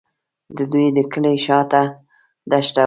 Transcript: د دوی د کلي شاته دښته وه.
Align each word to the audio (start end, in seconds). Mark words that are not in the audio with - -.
د 0.57 0.59
دوی 0.71 0.87
د 0.97 0.99
کلي 1.11 1.35
شاته 1.45 1.81
دښته 2.51 2.77
وه. 2.77 2.79